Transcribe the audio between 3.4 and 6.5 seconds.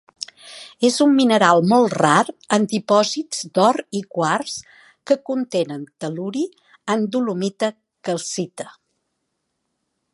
d'or i quars que contenen tel·luri